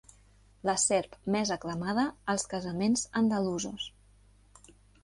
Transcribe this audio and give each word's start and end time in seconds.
La 0.69 0.73
serp 0.83 1.13
més 1.35 1.51
aclamada 1.57 2.07
als 2.35 2.47
casaments 2.55 3.07
andalusos. 3.23 3.89